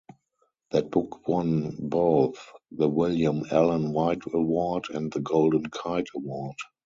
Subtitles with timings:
[0.71, 2.37] That book won both
[2.71, 6.55] the William Allen White Award and the Golden Kite Award.